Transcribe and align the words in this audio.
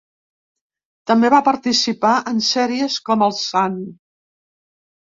També 1.11 1.31
va 1.35 1.43
participar 1.49 2.15
en 2.33 2.43
sèries 2.49 2.99
com 3.11 3.29
El 3.29 3.39
Sant. 3.45 3.81